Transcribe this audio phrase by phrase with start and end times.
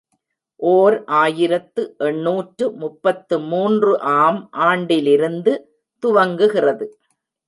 [0.59, 4.39] ஓர் ஆயிரத்து எண்ணூற்று முப்பத்து மூன்று ஆம்
[4.51, 5.53] ஆண்டிலிருந்து
[6.03, 6.87] துவங்குகிறது.